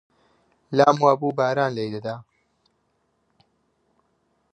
[0.77, 2.15] لام وا بوو باران لێی دەدا